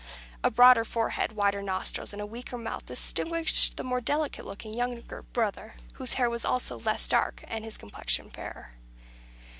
[0.43, 5.21] A broader forehead, wider nostrils, and a weaker mouth, distinguished the more delicate looking younger
[5.21, 8.71] brother, whose hair was also less dark, and his complexion fairer.